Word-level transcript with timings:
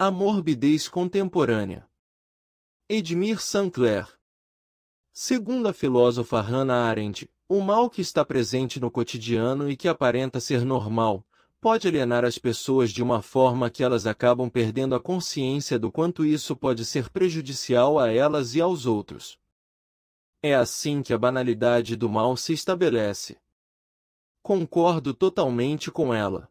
A 0.00 0.12
morbidez 0.12 0.86
contemporânea. 0.86 1.84
Edmir 2.88 3.40
Sinclair. 3.40 4.06
Segundo 5.12 5.66
a 5.66 5.72
filósofa 5.72 6.40
Hannah 6.40 6.84
Arendt, 6.84 7.28
o 7.48 7.60
mal 7.60 7.90
que 7.90 8.00
está 8.00 8.24
presente 8.24 8.78
no 8.78 8.92
cotidiano 8.92 9.68
e 9.68 9.76
que 9.76 9.88
aparenta 9.88 10.38
ser 10.38 10.64
normal, 10.64 11.26
pode 11.60 11.88
alienar 11.88 12.24
as 12.24 12.38
pessoas 12.38 12.92
de 12.92 13.02
uma 13.02 13.22
forma 13.22 13.68
que 13.68 13.82
elas 13.82 14.06
acabam 14.06 14.48
perdendo 14.48 14.94
a 14.94 15.00
consciência 15.00 15.80
do 15.80 15.90
quanto 15.90 16.24
isso 16.24 16.54
pode 16.54 16.84
ser 16.84 17.10
prejudicial 17.10 17.98
a 17.98 18.08
elas 18.08 18.54
e 18.54 18.60
aos 18.60 18.86
outros. 18.86 19.36
É 20.40 20.54
assim 20.54 21.02
que 21.02 21.12
a 21.12 21.18
banalidade 21.18 21.96
do 21.96 22.08
mal 22.08 22.36
se 22.36 22.52
estabelece. 22.52 23.36
Concordo 24.44 25.12
totalmente 25.12 25.90
com 25.90 26.14
ela. 26.14 26.48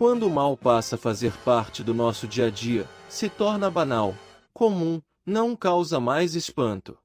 Quando 0.00 0.26
o 0.26 0.30
mal 0.30 0.56
passa 0.56 0.96
a 0.96 0.98
fazer 0.98 1.30
parte 1.44 1.84
do 1.84 1.92
nosso 1.92 2.26
dia 2.26 2.46
a 2.46 2.50
dia, 2.50 2.88
se 3.06 3.28
torna 3.28 3.70
banal, 3.70 4.14
comum, 4.50 4.98
não 5.26 5.54
causa 5.54 6.00
mais 6.00 6.34
espanto. 6.34 6.96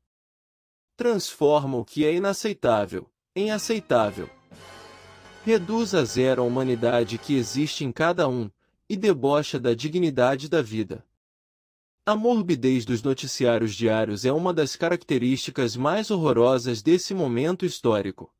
Transforma 0.95 1.77
o 1.77 1.83
que 1.83 2.05
é 2.05 2.13
inaceitável 2.13 3.09
em 3.35 3.51
aceitável 3.51 4.29
reduz 5.45 5.93
a 5.93 6.05
zero 6.05 6.41
a 6.41 6.45
humanidade 6.45 7.17
que 7.17 7.35
existe 7.35 7.83
em 7.83 7.91
cada 7.91 8.27
um, 8.27 8.49
e 8.89 8.95
debocha 8.97 9.59
da 9.59 9.75
dignidade 9.75 10.49
da 10.49 10.59
vida. 10.59 11.05
A 12.03 12.15
morbidez 12.15 12.85
dos 12.85 13.03
noticiários 13.03 13.75
diários 13.75 14.25
é 14.25 14.31
uma 14.31 14.51
das 14.51 14.75
características 14.75 15.75
mais 15.75 16.09
horrorosas 16.09 16.81
desse 16.81 17.13
momento 17.13 17.65
histórico. 17.65 18.33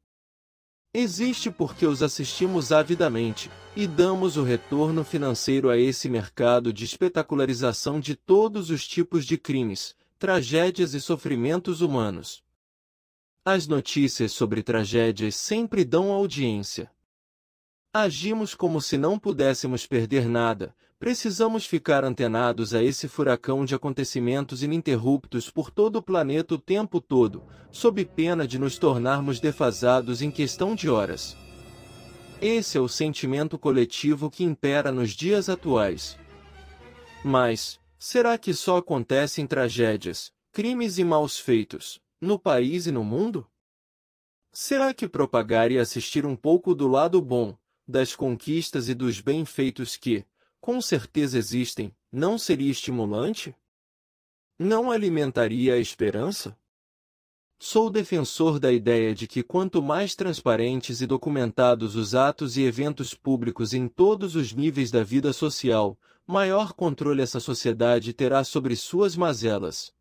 Existe 0.98 1.52
porque 1.52 1.86
os 1.86 2.02
assistimos 2.02 2.72
avidamente, 2.72 3.52
e 3.76 3.86
damos 3.86 4.38
o 4.38 4.44
retorno 4.44 5.04
financeiro 5.04 5.70
a 5.70 5.78
esse 5.78 6.08
mercado 6.08 6.72
de 6.72 6.86
espetacularização 6.86 8.00
de 8.00 8.16
todos 8.16 8.70
os 8.70 8.88
tipos 8.88 9.26
de 9.26 9.38
crimes, 9.38 9.94
tragédias 10.18 10.94
e 10.94 11.02
sofrimentos 11.02 11.82
humanos. 11.82 12.42
As 13.44 13.68
notícias 13.68 14.32
sobre 14.32 14.64
tragédias 14.64 15.36
sempre 15.36 15.84
dão 15.84 16.14
audiência. 16.14 16.90
Agimos 17.94 18.56
como 18.56 18.80
se 18.80 18.98
não 18.98 19.20
pudéssemos 19.20 19.86
perder 19.86 20.30
nada, 20.30 20.74
precisamos 21.00 21.66
ficar 21.66 22.04
antenados 22.04 22.74
a 22.74 22.82
esse 22.82 23.08
furacão 23.08 23.66
de 23.66 23.76
acontecimentos 23.76 24.64
ininterruptos 24.64 25.50
por 25.50 25.70
todo 25.70 25.98
o 25.98 26.02
planeta 26.02 26.56
o 26.56 26.60
tempo 26.60 27.02
todo, 27.02 27.44
sob 27.72 28.04
pena 28.06 28.48
de 28.48 28.58
nos 28.58 28.78
tornarmos 28.78 29.40
defasados 29.40 30.22
em 30.22 30.32
questão 30.32 30.74
de 30.74 30.90
horas. 30.90 31.36
Esse 32.42 32.78
é 32.78 32.82
o 32.82 32.88
sentimento 32.88 33.58
coletivo 33.58 34.30
que 34.30 34.44
impera 34.44 34.92
nos 34.92 35.12
dias 35.12 35.50
atuais. 35.50 36.18
Mas, 37.24 37.80
será 37.98 38.38
que 38.38 38.54
só 38.54 38.78
acontecem 38.78 39.48
tragédias, 39.48 40.32
crimes 40.52 40.98
e 40.98 41.04
maus 41.04 41.40
feitos, 41.40 42.00
no 42.22 42.38
país 42.38 42.88
e 42.88 42.92
no 42.92 43.04
mundo? 43.04 43.48
Será 44.52 44.94
que 44.94 45.08
propagar 45.08 45.72
e 45.72 45.78
assistir 45.78 46.26
um 46.26 46.36
pouco 46.36 46.74
do 46.74 46.88
lado 46.88 47.22
bom, 47.22 47.58
das 47.88 48.16
conquistas 48.16 48.88
e 48.88 48.94
dos 48.94 49.20
bem-feitos 49.20 49.98
que, 49.98 50.26
com 50.66 50.82
certeza 50.82 51.38
existem, 51.38 51.96
não 52.12 52.40
seria 52.40 52.72
estimulante? 52.72 53.56
Não 54.58 54.90
alimentaria 54.90 55.76
a 55.76 55.78
esperança? 55.78 56.58
Sou 57.60 57.88
defensor 57.88 58.60
da 58.60 58.72
ideia 58.74 59.14
de 59.14 59.28
que 59.28 59.44
quanto 59.44 59.80
mais 59.80 60.16
transparentes 60.16 61.02
e 61.02 61.06
documentados 61.06 61.96
os 61.96 62.16
atos 62.16 62.58
e 62.58 62.64
eventos 62.64 63.14
públicos 63.14 63.76
em 63.76 63.88
todos 63.88 64.36
os 64.36 64.54
níveis 64.54 64.90
da 64.90 65.04
vida 65.04 65.32
social, 65.34 65.96
maior 66.26 66.74
controle 66.74 67.22
essa 67.22 67.40
sociedade 67.40 68.12
terá 68.12 68.44
sobre 68.44 68.76
suas 68.76 69.16
mazelas. 69.16 69.94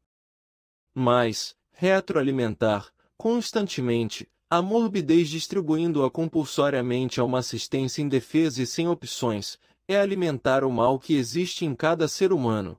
Mas, 0.95 1.55
retroalimentar, 1.73 2.91
constantemente, 3.19 4.27
a 4.49 4.63
morbidez 4.63 5.29
distribuindo-a 5.29 6.11
compulsoriamente 6.11 7.21
a 7.21 7.25
uma 7.25 7.41
assistência 7.41 8.01
indefesa 8.01 8.63
e 8.63 8.67
sem 8.67 8.89
opções, 8.89 9.59
é 9.87 9.99
alimentar 9.99 10.65
o 10.65 10.71
mal 10.71 10.99
que 10.99 11.15
existe 11.15 11.65
em 11.65 11.75
cada 11.75 12.09
ser 12.09 12.33
humano. 12.33 12.79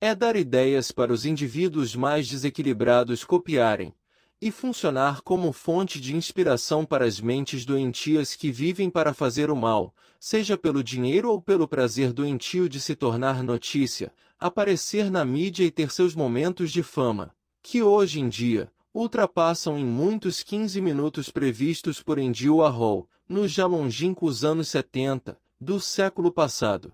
É 0.00 0.14
dar 0.14 0.34
ideias 0.34 0.90
para 0.90 1.12
os 1.12 1.26
indivíduos 1.26 1.94
mais 1.94 2.26
desequilibrados 2.26 3.22
copiarem, 3.22 3.94
e 4.40 4.50
funcionar 4.50 5.20
como 5.20 5.52
fonte 5.52 6.00
de 6.00 6.16
inspiração 6.16 6.86
para 6.86 7.04
as 7.04 7.20
mentes 7.20 7.66
doentias 7.66 8.34
que 8.34 8.50
vivem 8.50 8.88
para 8.88 9.12
fazer 9.12 9.50
o 9.50 9.56
mal, 9.56 9.94
seja 10.18 10.56
pelo 10.56 10.82
dinheiro 10.82 11.30
ou 11.30 11.42
pelo 11.42 11.68
prazer 11.68 12.14
doentio 12.14 12.66
de 12.66 12.80
se 12.80 12.96
tornar 12.96 13.42
notícia, 13.42 14.10
aparecer 14.38 15.10
na 15.10 15.22
mídia 15.22 15.64
e 15.64 15.70
ter 15.70 15.90
seus 15.90 16.14
momentos 16.14 16.72
de 16.72 16.82
fama, 16.82 17.34
que 17.62 17.82
hoje 17.82 18.20
em 18.20 18.28
dia, 18.30 18.72
ultrapassam 18.94 19.78
em 19.78 19.84
muitos 19.84 20.42
15 20.42 20.80
minutos 20.80 21.28
previstos 21.28 22.02
por 22.02 22.18
Andy 22.18 22.48
Warhol, 22.48 23.06
nos 23.28 23.52
já 23.52 23.66
longínquos 23.66 24.42
anos 24.42 24.68
70, 24.68 25.38
do 25.62 25.78
século 25.78 26.32
passado. 26.32 26.90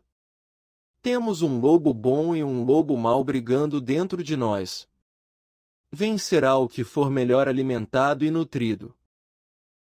Temos 1.00 1.41
um 1.41 1.60
lobo 1.60 1.94
bom 1.94 2.34
e 2.34 2.43
um 2.43 2.65
lobo 2.65 2.97
mau 2.97 3.22
brigando 3.22 3.81
dentro 3.81 4.25
de 4.25 4.37
nós. 4.37 4.88
Vencerá 5.93 6.56
o 6.56 6.69
que 6.69 6.82
for 6.82 7.09
melhor 7.09 7.47
alimentado 7.47 8.25
e 8.25 8.31
nutrido. 8.31 8.93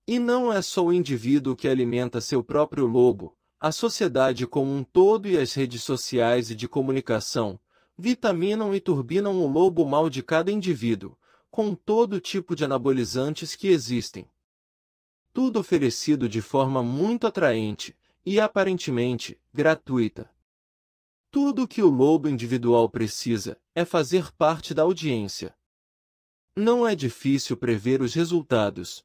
E 0.06 0.20
não 0.20 0.54
é 0.54 0.62
só 0.62 0.86
o 0.86 0.94
indivíduo 0.94 1.56
que 1.56 1.68
alimenta 1.68 2.22
seu 2.22 2.44
próprio 2.44 2.86
lobo, 2.86 3.36
a 3.60 3.72
sociedade 3.72 4.46
como 4.46 4.72
um 4.72 4.84
todo 4.84 5.28
e 5.28 5.40
as 5.40 5.54
redes 5.54 5.82
sociais 5.82 6.52
e 6.52 6.56
de 6.56 6.68
comunicação, 6.68 7.60
vitaminam 7.98 8.76
e 8.76 8.80
turbinam 8.80 9.42
o 9.42 9.48
lobo 9.48 9.84
mau 9.88 10.08
de 10.08 10.22
cada 10.22 10.52
indivíduo, 10.52 11.18
com 11.50 11.74
todo 11.74 12.22
tipo 12.22 12.56
de 12.56 12.64
anabolizantes 12.64 13.56
que 13.56 13.70
existem. 13.70 14.30
Tudo 15.34 15.60
oferecido 15.60 16.30
de 16.30 16.44
forma 16.44 16.84
muito 16.84 17.26
atraente 17.26 17.98
e 18.30 18.42
aparentemente 18.42 19.40
gratuita. 19.54 20.30
Tudo 21.32 21.64
o 21.64 21.68
que 21.68 21.82
o 21.82 21.88
lobo 21.88 22.28
individual 22.28 22.90
precisa 22.90 23.58
é 23.74 23.86
fazer 23.86 24.34
parte 24.34 24.74
da 24.74 24.82
audiência. 24.82 25.56
Não 26.54 26.86
é 26.86 26.94
difícil 26.94 27.56
prever 27.56 28.02
os 28.02 28.14
resultados. 28.14 29.02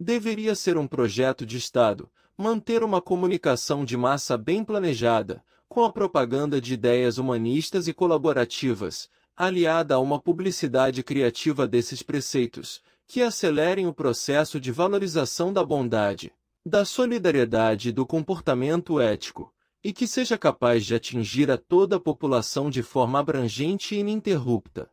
Deveria 0.00 0.56
ser 0.56 0.76
um 0.76 0.88
projeto 0.88 1.46
de 1.46 1.58
Estado, 1.58 2.10
manter 2.36 2.82
uma 2.82 3.00
comunicação 3.00 3.84
de 3.84 3.96
massa 3.96 4.36
bem 4.36 4.64
planejada, 4.64 5.40
com 5.68 5.84
a 5.84 5.92
propaganda 5.92 6.60
de 6.60 6.74
ideias 6.74 7.18
humanistas 7.18 7.86
e 7.86 7.94
colaborativas, 7.94 9.08
aliada 9.36 9.94
a 9.94 10.00
uma 10.00 10.20
publicidade 10.20 11.04
criativa 11.04 11.68
desses 11.68 12.02
preceitos, 12.02 12.82
que 13.06 13.22
acelerem 13.22 13.86
o 13.86 13.94
processo 13.94 14.58
de 14.58 14.72
valorização 14.72 15.52
da 15.52 15.64
bondade, 15.64 16.32
da 16.68 16.84
solidariedade 16.84 17.88
e 17.88 17.92
do 17.92 18.04
comportamento 18.04 19.00
ético, 19.00 19.52
e 19.82 19.90
que 19.90 20.06
seja 20.06 20.36
capaz 20.36 20.84
de 20.84 20.94
atingir 20.94 21.50
a 21.50 21.56
toda 21.56 21.96
a 21.96 22.00
população 22.00 22.68
de 22.68 22.82
forma 22.82 23.18
abrangente 23.18 23.94
e 23.94 23.98
ininterrupta. 24.00 24.90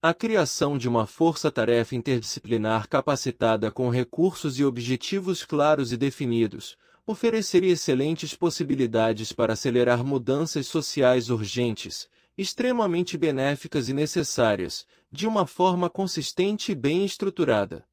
A 0.00 0.14
criação 0.14 0.78
de 0.78 0.88
uma 0.88 1.04
força-tarefa 1.04 1.96
interdisciplinar 1.96 2.88
capacitada 2.88 3.72
com 3.72 3.90
recursos 3.90 4.56
e 4.60 4.64
objetivos 4.64 5.44
claros 5.44 5.92
e 5.92 5.96
definidos, 5.96 6.76
ofereceria 7.04 7.72
excelentes 7.72 8.34
possibilidades 8.34 9.32
para 9.32 9.54
acelerar 9.54 10.04
mudanças 10.04 10.68
sociais 10.68 11.30
urgentes, 11.30 12.08
extremamente 12.36 13.18
benéficas 13.18 13.88
e 13.88 13.92
necessárias, 13.92 14.86
de 15.10 15.26
uma 15.26 15.44
forma 15.44 15.90
consistente 15.90 16.70
e 16.70 16.74
bem 16.76 17.04
estruturada. 17.04 17.87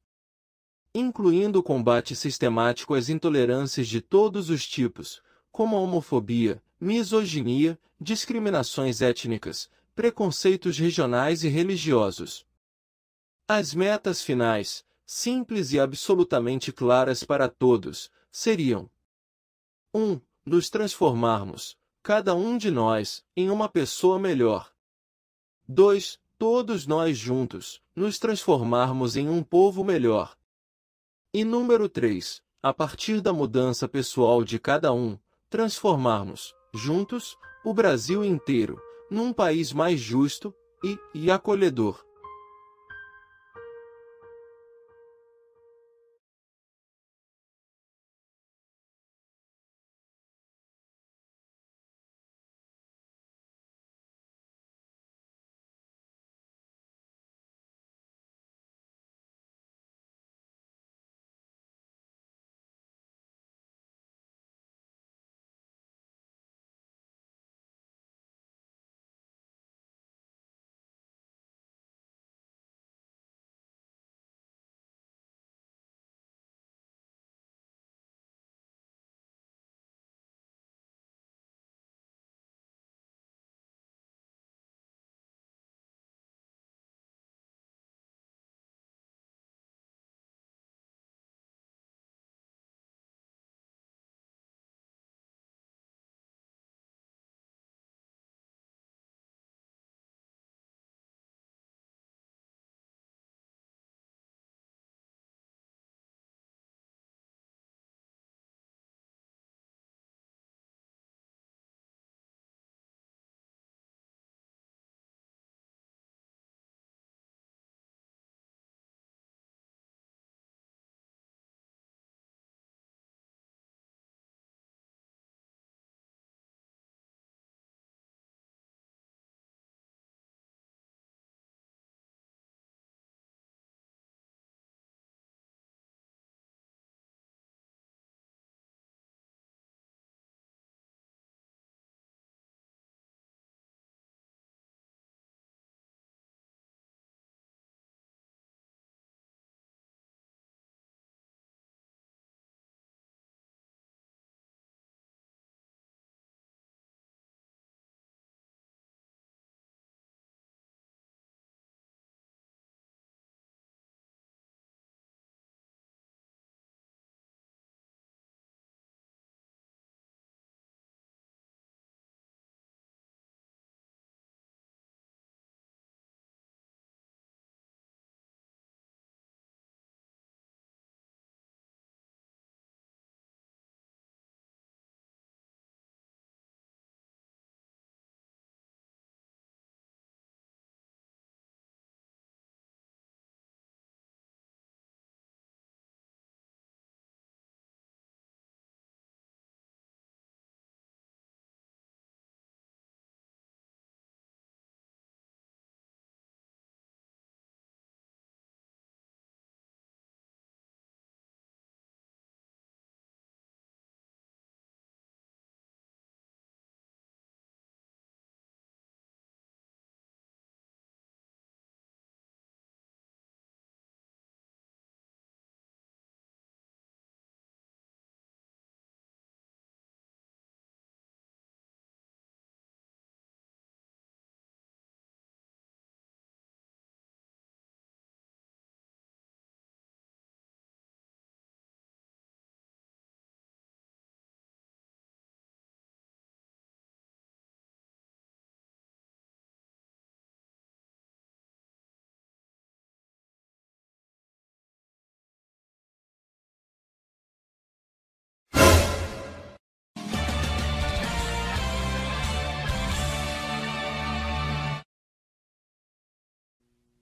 Incluindo 0.98 1.58
o 1.58 1.62
combate 1.62 2.16
sistemático 2.16 2.94
às 2.94 3.10
intolerâncias 3.10 3.86
de 3.86 4.00
todos 4.00 4.48
os 4.48 4.66
tipos, 4.66 5.20
como 5.52 5.76
a 5.76 5.80
homofobia, 5.80 6.62
misoginia, 6.80 7.78
discriminações 8.00 9.02
étnicas, 9.02 9.68
preconceitos 9.94 10.78
regionais 10.78 11.44
e 11.44 11.48
religiosos. 11.48 12.46
As 13.46 13.74
metas 13.74 14.22
finais, 14.22 14.86
simples 15.04 15.70
e 15.74 15.78
absolutamente 15.78 16.72
claras 16.72 17.22
para 17.22 17.46
todos, 17.46 18.10
seriam 18.32 18.88
1. 19.92 20.00
Um, 20.00 20.20
nos 20.46 20.70
transformarmos, 20.70 21.76
cada 22.02 22.34
um 22.34 22.56
de 22.56 22.70
nós, 22.70 23.22
em 23.36 23.50
uma 23.50 23.68
pessoa 23.68 24.18
melhor. 24.18 24.72
2. 25.68 26.18
Todos 26.38 26.86
nós 26.86 27.18
juntos, 27.18 27.82
nos 27.94 28.18
transformarmos 28.18 29.14
em 29.14 29.28
um 29.28 29.42
povo 29.42 29.84
melhor. 29.84 30.34
E 31.38 31.44
número 31.44 31.86
3. 31.86 32.40
A 32.62 32.72
partir 32.72 33.20
da 33.20 33.30
mudança 33.30 33.86
pessoal 33.86 34.42
de 34.42 34.58
cada 34.58 34.90
um, 34.94 35.18
transformarmos, 35.50 36.54
juntos, 36.72 37.36
o 37.62 37.74
Brasil 37.74 38.24
inteiro, 38.24 38.80
num 39.10 39.34
país 39.34 39.70
mais 39.70 40.00
justo 40.00 40.54
e, 40.82 40.98
e 41.14 41.30
acolhedor. 41.30 42.05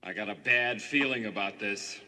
I 0.06 0.12
got 0.12 0.28
a 0.28 0.34
bad 0.34 0.82
feeling 0.82 1.24
about 1.24 1.58
this. 1.58 1.98